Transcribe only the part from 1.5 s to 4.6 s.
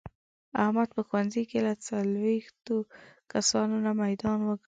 له څلوېښتو کسانو نه میدان و ګټلو.